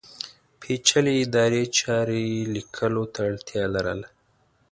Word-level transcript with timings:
پېچلې 0.59 1.13
ادارې 1.23 1.63
چارې 1.79 2.21
لیکلو 2.55 3.03
ته 3.13 3.19
اړتیا 3.29 3.63
لرله. 3.75 4.07